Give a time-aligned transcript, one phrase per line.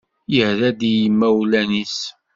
[0.33, 1.97] Yerra-d i yimawlan-is.